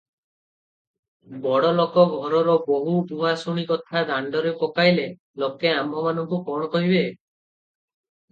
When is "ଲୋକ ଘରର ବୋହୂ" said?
1.79-2.95